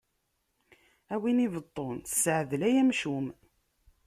A 1.13 1.15
win 1.21 1.43
ibeṭṭun, 1.45 1.95
ssaɛdel 2.11 2.61
ay 2.67 2.75
amcum! 2.81 3.25